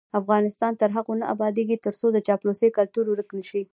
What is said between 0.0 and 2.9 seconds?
افغانستان تر هغو نه ابادیږي، ترڅو د چاپلوسۍ